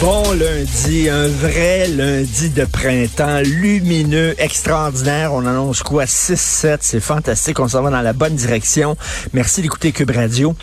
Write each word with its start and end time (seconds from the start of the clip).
Bon 0.00 0.32
lundi, 0.32 1.08
un 1.08 1.26
vrai 1.26 1.88
lundi 1.88 2.50
de 2.50 2.64
printemps, 2.64 3.40
lumineux, 3.40 4.36
extraordinaire. 4.38 5.34
On 5.34 5.44
annonce 5.44 5.82
quoi? 5.82 6.04
6-7, 6.04 6.78
c'est 6.82 7.00
fantastique. 7.00 7.58
On 7.58 7.66
s'en 7.66 7.82
va 7.82 7.90
dans 7.90 8.00
la 8.00 8.12
bonne 8.12 8.36
direction. 8.36 8.96
Merci 9.32 9.60
d'écouter 9.60 9.90
Cube 9.90 10.12
Radio. 10.12 10.54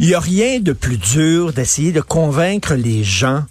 Il 0.00 0.08
n'y 0.08 0.14
a 0.14 0.20
rien 0.20 0.58
de 0.58 0.72
plus 0.72 0.96
dur 0.96 1.52
d'essayer 1.52 1.92
de 1.92 2.00
convaincre 2.00 2.74
les 2.74 3.04
gens 3.04 3.44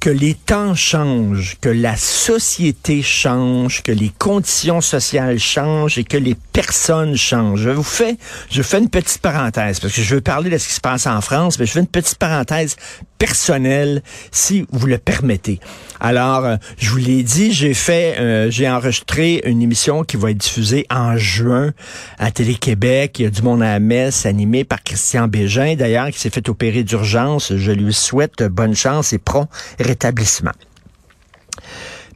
que 0.00 0.10
les 0.10 0.34
temps 0.34 0.74
changent, 0.74 1.56
que 1.60 1.68
la 1.68 1.96
société 1.96 3.02
change, 3.02 3.82
que 3.82 3.92
les 3.92 4.12
conditions 4.16 4.80
sociales 4.80 5.38
changent 5.38 5.98
et 5.98 6.04
que 6.04 6.16
les 6.16 6.36
personnes 6.52 7.16
changent. 7.16 7.62
Je 7.62 7.70
vous 7.70 7.82
fais, 7.82 8.16
je 8.50 8.62
fais 8.62 8.78
une 8.78 8.88
petite 8.88 9.20
parenthèse 9.20 9.80
parce 9.80 9.92
que 9.92 10.02
je 10.02 10.14
veux 10.14 10.20
parler 10.20 10.50
de 10.50 10.58
ce 10.58 10.68
qui 10.68 10.74
se 10.74 10.80
passe 10.80 11.06
en 11.06 11.20
France, 11.20 11.58
mais 11.58 11.66
je 11.66 11.72
fais 11.72 11.80
une 11.80 11.86
petite 11.86 12.16
parenthèse 12.16 12.76
personnelle, 13.18 14.02
si 14.30 14.66
vous 14.70 14.86
le 14.86 14.98
permettez. 14.98 15.60
Alors, 16.00 16.44
euh, 16.44 16.56
je 16.78 16.90
vous 16.90 16.98
l'ai 16.98 17.22
dit, 17.22 17.52
j'ai 17.52 17.74
fait, 17.74 18.16
euh, 18.18 18.50
j'ai 18.50 18.68
enregistré 18.68 19.42
une 19.44 19.60
émission 19.60 20.04
qui 20.04 20.16
va 20.16 20.30
être 20.30 20.38
diffusée 20.38 20.86
en 20.90 21.16
juin 21.16 21.72
à 22.18 22.30
Télé-Québec. 22.30 23.18
Il 23.18 23.22
y 23.22 23.26
a 23.26 23.30
du 23.30 23.42
monde 23.42 23.62
à 23.62 23.72
la 23.72 23.80
messe, 23.80 24.24
animé 24.26 24.64
par 24.64 24.82
Christian 24.82 25.26
Bégin, 25.28 25.74
d'ailleurs, 25.74 26.10
qui 26.10 26.18
s'est 26.18 26.30
fait 26.30 26.48
opérer 26.48 26.84
d'urgence. 26.84 27.54
Je 27.56 27.72
lui 27.72 27.92
souhaite 27.92 28.42
bonne 28.44 28.76
chance 28.76 29.12
et 29.12 29.18
prompt 29.18 29.48
rétablissement. 29.80 30.52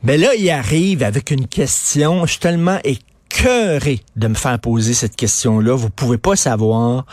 Mais 0.05 0.19
là, 0.19 0.35
il 0.37 0.49
arrive 0.51 1.03
avec 1.03 1.31
une 1.31 1.47
question, 1.47 2.27
je 2.27 2.33
suis 2.33 2.41
tellement 2.41 2.79
écœuré 3.33 4.01
de 4.17 4.29
me 4.29 4.35
faire 4.35 4.59
poser 4.59 4.95
cette 4.95 5.17
question-là, 5.17 5.75
vous 5.75 5.91
pouvez 5.91 6.19
pas 6.19 6.37
savoir. 6.37 7.07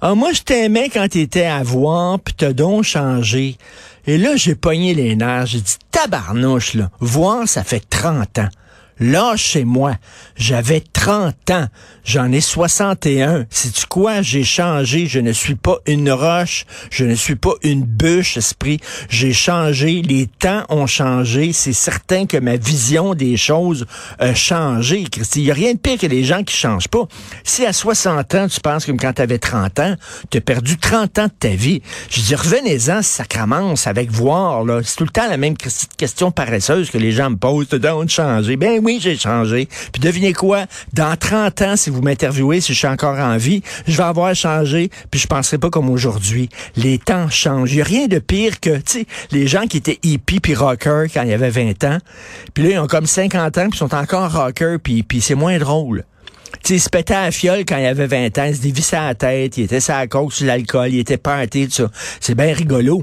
Ah, 0.00 0.14
moi, 0.14 0.32
je 0.32 0.42
t'aimais 0.42 0.88
quand 0.88 1.06
t'étais 1.08 1.44
à 1.44 1.62
voir, 1.62 2.18
puis 2.18 2.34
t'as 2.34 2.52
donc 2.52 2.84
changé. 2.84 3.56
Et 4.06 4.18
là, 4.18 4.36
j'ai 4.36 4.54
pogné 4.54 4.94
les 4.94 5.14
nerfs. 5.14 5.46
J'ai 5.46 5.60
dit, 5.60 5.76
tabarnouche, 5.90 6.74
là. 6.74 6.90
Voir, 7.00 7.46
ça 7.46 7.64
fait 7.64 7.84
30 7.88 8.38
ans. 8.38 8.48
Là, 9.00 9.34
chez 9.34 9.64
moi, 9.64 9.96
j'avais 10.36 10.80
30 10.80 11.50
ans, 11.50 11.66
j'en 12.04 12.30
ai 12.32 12.42
61. 12.42 13.46
C'est-tu 13.48 13.86
quoi? 13.86 14.20
J'ai 14.20 14.44
changé. 14.44 15.06
Je 15.06 15.20
ne 15.20 15.32
suis 15.32 15.54
pas 15.54 15.78
une 15.86 16.10
roche. 16.10 16.66
Je 16.90 17.06
ne 17.06 17.14
suis 17.14 17.36
pas 17.36 17.54
une 17.62 17.82
bûche, 17.82 18.36
esprit. 18.36 18.78
J'ai 19.08 19.32
changé. 19.32 20.02
Les 20.02 20.26
temps 20.26 20.64
ont 20.68 20.86
changé. 20.86 21.52
C'est 21.52 21.72
certain 21.72 22.26
que 22.26 22.36
ma 22.36 22.56
vision 22.56 23.14
des 23.14 23.38
choses 23.38 23.86
a 24.18 24.34
changé. 24.34 25.04
Il 25.36 25.42
n'y 25.42 25.50
a 25.50 25.54
rien 25.54 25.72
de 25.72 25.78
pire 25.78 25.98
que 25.98 26.06
les 26.06 26.24
gens 26.24 26.44
qui 26.44 26.54
changent 26.54 26.88
pas. 26.88 27.08
Si 27.42 27.64
à 27.64 27.72
60 27.72 28.34
ans, 28.34 28.48
tu 28.48 28.60
penses 28.60 28.84
comme 28.84 28.98
quand 28.98 29.14
tu 29.14 29.22
avais 29.22 29.38
30 29.38 29.78
ans, 29.78 29.94
tu 30.30 30.38
as 30.38 30.40
perdu 30.42 30.76
30 30.76 31.18
ans 31.18 31.24
de 31.24 31.32
ta 31.38 31.48
vie. 31.48 31.80
Je 32.10 32.20
dis, 32.20 32.34
revenez-en, 32.34 33.00
ça 33.00 33.24
commence 33.24 33.86
avec 33.86 34.10
voir. 34.10 34.64
C'est 34.84 34.96
tout 34.96 35.04
le 35.04 35.10
temps 35.10 35.28
la 35.28 35.38
même 35.38 35.56
question 35.56 36.30
paresseuse 36.30 36.90
que 36.90 36.98
les 36.98 37.12
gens 37.12 37.30
me 37.30 37.36
posent. 37.36 37.68
De 37.70 38.08
changer. 38.08 38.56
Ben 38.56 38.80
oui, 38.82 38.89
oui, 38.90 38.98
j'ai 39.00 39.16
changé. 39.16 39.68
Puis 39.92 40.00
devinez 40.00 40.32
quoi? 40.32 40.66
Dans 40.92 41.16
30 41.16 41.62
ans, 41.62 41.76
si 41.76 41.90
vous 41.90 42.02
m'interviewez, 42.02 42.60
si 42.60 42.74
je 42.74 42.78
suis 42.78 42.88
encore 42.88 43.18
en 43.18 43.36
vie, 43.36 43.62
je 43.86 43.96
vais 43.96 44.02
avoir 44.02 44.34
changé, 44.34 44.90
puis 45.12 45.20
je 45.20 45.28
penserai 45.28 45.58
pas 45.58 45.70
comme 45.70 45.88
aujourd'hui. 45.90 46.48
Les 46.74 46.98
temps 46.98 47.30
changent. 47.30 47.72
Il 47.72 47.76
n'y 47.76 47.82
a 47.82 47.84
rien 47.84 48.06
de 48.08 48.18
pire 48.18 48.58
que, 48.58 48.78
tu 48.78 48.82
sais, 48.86 49.06
les 49.30 49.46
gens 49.46 49.68
qui 49.68 49.76
étaient 49.76 50.00
hippies 50.02 50.40
puis 50.40 50.56
rockers 50.56 51.06
quand 51.14 51.22
il 51.22 51.28
y 51.28 51.32
avait 51.32 51.50
20 51.50 51.84
ans, 51.84 51.98
puis 52.52 52.64
là, 52.64 52.70
ils 52.70 52.78
ont 52.80 52.88
comme 52.88 53.06
50 53.06 53.58
ans, 53.58 53.68
puis 53.70 53.78
sont 53.78 53.94
encore 53.94 54.32
rockers, 54.32 54.78
puis, 54.82 55.04
puis 55.04 55.20
c'est 55.20 55.36
moins 55.36 55.58
drôle. 55.58 56.04
Tu 56.62 56.68
sais, 56.68 56.74
il 56.74 56.80
se 56.80 56.88
pétait 56.90 57.14
à 57.14 57.22
la 57.22 57.30
fiole 57.30 57.60
quand 57.60 57.78
il 57.78 57.86
avait 57.86 58.06
20 58.06 58.38
ans, 58.38 58.44
il 58.44 58.56
se 58.56 58.60
dévissait 58.60 58.96
à 58.96 59.06
la 59.08 59.14
tête, 59.14 59.56
il 59.56 59.64
était 59.64 59.80
sa 59.80 60.06
coke 60.06 60.32
sur 60.32 60.46
l'alcool, 60.46 60.88
il 60.92 60.98
était 60.98 61.16
pâté, 61.16 61.66
tout 61.66 61.72
ça. 61.72 61.90
C'est 62.20 62.34
bien 62.34 62.52
rigolo. 62.52 63.02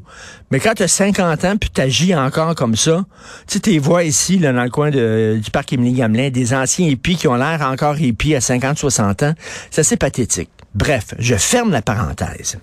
Mais 0.51 0.59
quand 0.59 0.73
tu 0.75 0.83
as 0.83 0.87
50 0.87 1.45
ans 1.45 1.57
puis 1.57 1.69
t'agis 1.69 2.13
encore 2.13 2.55
comme 2.55 2.75
ça, 2.75 3.05
tu 3.47 3.59
sais, 3.63 3.77
vois 3.79 4.03
ici, 4.03 4.37
là, 4.37 4.53
dans 4.53 4.63
le 4.63 4.69
coin 4.69 4.91
du 4.91 5.51
parc 5.51 5.73
Émilie 5.73 5.93
Gamelin, 5.93 6.29
des 6.29 6.53
anciens 6.53 6.87
hippies 6.87 7.15
qui 7.15 7.27
ont 7.27 7.35
l'air 7.35 7.61
encore 7.61 7.97
hippies 7.99 8.35
à 8.35 8.41
50, 8.41 8.77
60 8.77 9.23
ans. 9.23 9.33
C'est 9.71 9.81
assez 9.81 9.97
pathétique. 9.97 10.49
Bref, 10.75 11.15
je 11.17 11.35
ferme 11.35 11.71
la 11.71 11.81
parenthèse. 11.81 12.57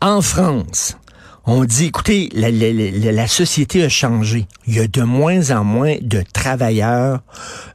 En 0.00 0.22
France, 0.22 0.96
on 1.48 1.64
dit, 1.64 1.86
écoutez, 1.86 2.28
la, 2.34 3.28
société 3.28 3.84
a 3.84 3.88
changé. 3.88 4.48
Il 4.66 4.74
y 4.74 4.80
a 4.80 4.88
de 4.88 5.02
moins 5.02 5.52
en 5.52 5.62
moins 5.62 5.94
de 6.00 6.24
travailleurs, 6.32 7.20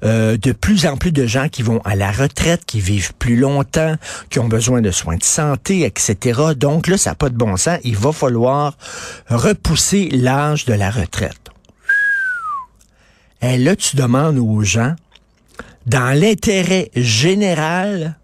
euh, 0.04 0.36
de 0.36 0.52
plus 0.52 0.86
en 0.86 0.98
plus 0.98 1.14
de 1.14 1.26
gens 1.26 1.48
qui 1.48 1.64
vont 1.64 1.80
à 1.86 1.96
la 1.96 2.12
retraite, 2.12 2.66
qui 2.66 2.82
vivent 2.82 3.14
plus 3.14 3.38
longtemps, 3.38 3.96
qui 4.30 4.40
ont 4.40 4.50
besoin 4.50 4.82
de 4.82 4.92
soins 4.92 5.16
de 5.16 5.24
santé, 5.24 5.86
etc. 5.86 6.42
Donc 6.58 6.88
là, 6.88 6.98
ça 6.98 7.12
n'a 7.12 7.16
pas 7.16 7.30
de 7.30 7.38
bon 7.38 7.56
sens. 7.56 7.80
Il 7.86 7.96
va 7.96 8.12
falloir 8.12 8.78
repousser 9.30 10.10
l'âge 10.12 10.66
de 10.66 10.74
la 10.74 10.92
retraite. 10.92 11.50
Et 13.42 13.58
là, 13.58 13.78
tu 13.78 13.96
demandes 13.96 14.38
aux 14.38 14.64
gens, 14.64 14.96
dans 15.86 16.14
l'intérêt 16.20 16.92
général, 16.94 18.18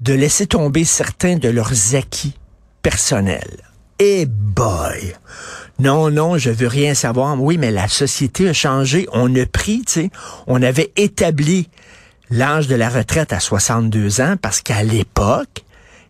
de 0.00 0.14
laisser 0.14 0.46
tomber 0.46 0.84
certains 0.86 1.36
de 1.36 1.50
leurs 1.50 1.94
acquis 1.94 2.34
personnels. 2.80 3.69
Eh 4.02 4.24
boy! 4.24 5.14
Non, 5.78 6.10
non, 6.10 6.38
je 6.38 6.48
veux 6.48 6.66
rien 6.66 6.94
savoir. 6.94 7.38
Oui, 7.38 7.58
mais 7.58 7.70
la 7.70 7.86
société 7.86 8.48
a 8.48 8.54
changé. 8.54 9.06
On 9.12 9.34
a 9.36 9.44
pris, 9.44 9.82
tu 9.86 9.92
sais, 9.92 10.10
on 10.46 10.62
avait 10.62 10.90
établi 10.96 11.68
l'âge 12.30 12.66
de 12.66 12.76
la 12.76 12.88
retraite 12.88 13.34
à 13.34 13.40
62 13.40 14.22
ans 14.22 14.36
parce 14.40 14.62
qu'à 14.62 14.82
l'époque, 14.82 15.64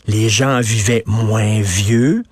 les 0.06 0.28
gens 0.28 0.60
vivaient 0.60 1.02
moins 1.04 1.60
vieux. 1.62 2.22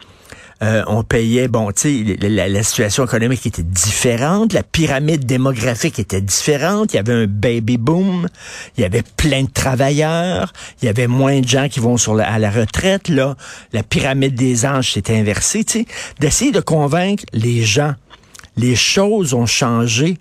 Euh, 0.61 0.83
on 0.89 1.05
payait, 1.05 1.47
bon, 1.47 1.71
tu 1.71 2.05
sais, 2.05 2.29
la, 2.29 2.63
situation 2.65 3.05
économique 3.05 3.47
était 3.47 3.63
différente, 3.63 4.53
la 4.53 4.65
pyramide 4.65 5.25
démographique 5.25 6.01
était 6.01 6.21
différente, 6.21 6.93
il 6.93 6.97
y 6.97 6.99
avait 6.99 7.13
un 7.13 7.27
baby 7.27 7.77
boom, 7.77 8.29
il 8.77 8.81
y 8.81 8.85
avait 8.85 9.05
plein 9.17 9.45
de 9.45 9.51
travailleurs, 9.51 10.53
il 10.83 10.87
y 10.87 10.89
avait 10.89 11.07
moins 11.07 11.41
de 11.41 11.47
gens 11.47 11.69
qui 11.69 11.79
vont 11.79 11.97
à 12.19 12.39
la 12.41 12.51
retraite, 12.51 13.09
là, 13.09 13.37
la 13.73 13.85
pyramide 13.85 14.35
des 14.35 14.67
anges 14.67 14.95
s'est 14.95 15.17
inversée, 15.17 15.63
tu 15.63 15.81
sais, 15.81 15.87
d'essayer 16.19 16.51
de 16.51 16.61
convaincre 16.61 17.25
les 17.33 17.63
gens. 17.63 17.95
Les 18.57 18.75
choses 18.75 19.35
ont 19.35 19.47
changé, 19.47 20.19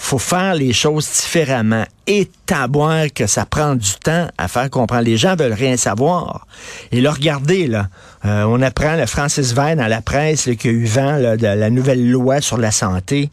faut 0.00 0.18
faire 0.18 0.54
les 0.54 0.72
choses 0.72 1.08
différemment. 1.08 1.84
Et 2.06 2.28
boire 2.68 3.06
que 3.14 3.26
ça 3.26 3.44
prend 3.44 3.76
du 3.76 3.92
temps 4.02 4.26
à 4.36 4.48
faire 4.48 4.68
comprendre. 4.70 5.02
Les 5.02 5.16
gens 5.16 5.36
veulent 5.36 5.52
rien 5.52 5.76
savoir. 5.76 6.46
Et 6.90 7.00
là, 7.00 7.12
regardez, 7.12 7.68
là, 7.68 7.88
euh, 8.24 8.42
on 8.44 8.60
apprend, 8.62 8.96
le 8.96 9.06
Francis 9.06 9.52
Verne 9.52 9.78
dans 9.78 9.86
la 9.86 10.00
presse, 10.02 10.44
qu'il 10.58 10.70
y 10.70 10.74
a 10.74 10.76
eu 10.76 10.84
vent 10.86 11.18
de 11.36 11.46
la 11.46 11.70
nouvelle 11.70 12.10
loi 12.10 12.40
sur 12.40 12.56
la 12.56 12.72
santé. 12.72 13.30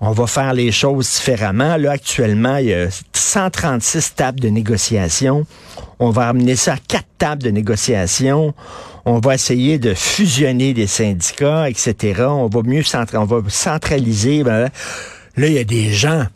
On 0.00 0.10
va 0.10 0.26
faire 0.26 0.54
les 0.54 0.72
choses 0.72 1.08
différemment. 1.12 1.76
Là, 1.76 1.92
actuellement, 1.92 2.56
il 2.56 2.66
y 2.66 2.74
a 2.74 2.88
136 3.12 4.14
tables 4.14 4.40
de 4.40 4.48
négociation. 4.48 5.46
On 5.98 6.10
va 6.10 6.28
amener 6.28 6.56
ça 6.56 6.74
à 6.74 6.78
quatre 6.78 7.06
tables 7.18 7.42
de 7.42 7.50
négociation. 7.50 8.54
On 9.04 9.20
va 9.20 9.34
essayer 9.34 9.78
de 9.78 9.94
fusionner 9.94 10.74
les 10.74 10.88
syndicats, 10.88 11.70
etc. 11.70 12.24
On 12.26 12.48
va 12.48 12.62
mieux 12.62 12.82
on 13.14 13.24
va 13.24 13.38
centraliser. 13.48 14.42
Ben, 14.42 14.70
Là, 15.36 15.48
il 15.48 15.52
y 15.52 15.58
a 15.58 15.64
des 15.64 15.92
gens 15.92 16.26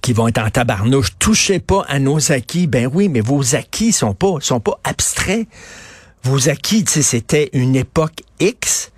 qui 0.00 0.12
vont 0.12 0.28
être 0.28 0.38
en 0.38 0.50
tabarnouche. 0.50 1.10
Touchez 1.18 1.60
pas 1.60 1.84
à 1.88 1.98
nos 1.98 2.32
acquis. 2.32 2.66
Ben 2.66 2.90
oui, 2.92 3.08
mais 3.08 3.20
vos 3.20 3.54
acquis 3.54 3.92
sont 3.92 4.14
pas, 4.14 4.34
sont 4.40 4.60
pas 4.60 4.78
abstraits. 4.84 5.46
Vos 6.24 6.48
acquis, 6.48 6.84
c'était 6.86 7.50
une 7.52 7.76
époque 7.76 8.22
X. 8.40 8.90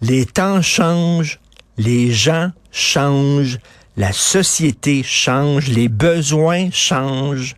Les 0.00 0.26
temps 0.26 0.62
changent, 0.62 1.38
les 1.78 2.12
gens 2.12 2.50
changent, 2.70 3.58
la 3.96 4.12
société 4.12 5.02
change, 5.02 5.68
les 5.68 5.88
besoins 5.88 6.70
changent 6.70 7.56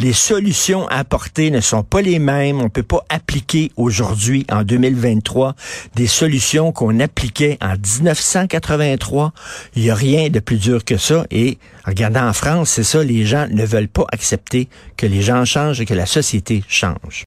les 0.00 0.12
solutions 0.14 0.88
apportées 0.88 1.50
ne 1.50 1.60
sont 1.60 1.82
pas 1.82 2.00
les 2.00 2.18
mêmes. 2.18 2.60
On 2.60 2.70
peut 2.70 2.82
pas 2.82 3.04
appliquer 3.08 3.70
aujourd'hui, 3.76 4.46
en 4.50 4.62
2023, 4.62 5.54
des 5.94 6.06
solutions 6.06 6.72
qu'on 6.72 7.00
appliquait 7.00 7.58
en 7.60 7.72
1983. 7.72 9.32
Il 9.76 9.84
y 9.84 9.90
a 9.90 9.94
rien 9.94 10.30
de 10.30 10.40
plus 10.40 10.56
dur 10.56 10.84
que 10.84 10.96
ça. 10.96 11.26
Et 11.30 11.58
regardant 11.84 12.26
en 12.26 12.32
France, 12.32 12.70
c'est 12.70 12.84
ça, 12.84 13.04
les 13.04 13.26
gens 13.26 13.46
ne 13.50 13.64
veulent 13.64 13.88
pas 13.88 14.06
accepter 14.12 14.68
que 14.96 15.06
les 15.06 15.20
gens 15.20 15.44
changent 15.44 15.80
et 15.80 15.86
que 15.86 15.94
la 15.94 16.06
société 16.06 16.64
change. 16.66 17.18